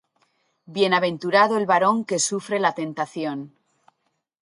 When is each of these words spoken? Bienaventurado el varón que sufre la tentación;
Bienaventurado 0.77 1.57
el 1.59 1.67
varón 1.67 2.05
que 2.05 2.17
sufre 2.17 2.57
la 2.59 2.73
tentación; 2.73 3.39